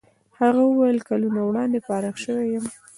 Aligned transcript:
هغه 0.39 0.61
وویل 0.65 0.99
کلونه 1.09 1.39
وړاندې 1.43 1.85
فارغ 1.87 2.15
شوی 2.23 2.47
یم. 2.53 2.65